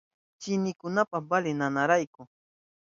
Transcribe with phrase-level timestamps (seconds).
[0.41, 2.21] Chinikunapas valin nanarishkarayku.